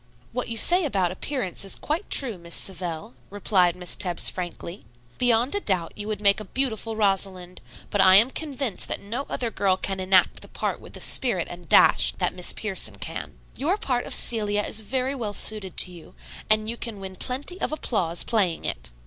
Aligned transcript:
"What 0.31 0.47
you 0.47 0.57
say 0.57 0.83
about 0.83 1.11
appearance 1.11 1.63
is 1.63 1.75
quite 1.75 2.09
true, 2.09 2.39
Miss 2.39 2.55
Savell," 2.55 3.13
replied 3.29 3.75
Miss 3.75 3.95
Tebbs 3.95 4.29
frankly. 4.31 4.83
"Beyond 5.19 5.53
a 5.53 5.59
doubt 5.59 5.93
you 5.95 6.07
would 6.07 6.21
make 6.21 6.39
a 6.39 6.45
beautiful 6.45 6.95
Rosalind; 6.95 7.61
but 7.91 8.01
I 8.01 8.15
am 8.15 8.31
convinced 8.31 8.87
that 8.87 8.99
no 8.99 9.27
other 9.29 9.51
girl 9.51 9.77
can 9.77 9.99
enact 9.99 10.41
the 10.41 10.47
part 10.47 10.81
with 10.81 10.93
the 10.93 11.01
spirit 11.01 11.47
and 11.51 11.69
dash 11.69 12.15
that 12.17 12.33
Miss 12.33 12.51
Pierson 12.51 12.95
can. 12.97 13.37
Your 13.55 13.77
part 13.77 14.07
of 14.07 14.13
Celia 14.15 14.63
is 14.63 14.79
very 14.79 15.13
well 15.13 15.33
suited 15.33 15.77
to 15.77 15.91
you, 15.91 16.15
and 16.49 16.67
you 16.67 16.77
can 16.77 16.99
win 16.99 17.15
plenty 17.15 17.61
of 17.61 17.71
applause 17.71 18.23
playing 18.23 18.65
it. 18.65 18.89